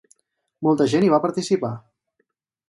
Molta 0.67 0.87
gent 0.93 1.05
hi 1.09 1.11
va 1.15 1.19
participar. 1.27 1.71